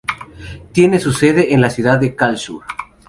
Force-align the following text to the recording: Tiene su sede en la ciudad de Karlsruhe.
Tiene 0.71 0.99
su 0.99 1.11
sede 1.13 1.53
en 1.53 1.61
la 1.61 1.69
ciudad 1.69 1.99
de 1.99 2.15
Karlsruhe. 2.15 2.65